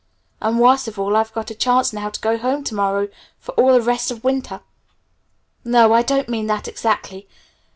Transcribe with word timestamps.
And 0.41 0.59
worst 0.59 0.87
of 0.87 0.97
all, 0.97 1.15
I've 1.15 1.31
got 1.31 1.51
a 1.51 1.53
chance 1.53 1.93
now 1.93 2.09
to 2.09 2.19
go 2.19 2.35
home 2.35 2.63
to 2.63 2.73
morrow 2.73 3.07
for 3.37 3.51
all 3.51 3.73
the 3.73 3.83
rest 3.83 4.09
of 4.09 4.23
the 4.23 4.27
winter. 4.27 4.61
No, 5.63 5.93
I 5.93 6.01
don't 6.01 6.27
mean 6.27 6.47
that 6.47 6.67
exactly. 6.67 7.27